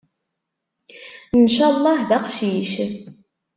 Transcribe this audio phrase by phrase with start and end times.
[1.41, 2.71] Nchallah d aqcic.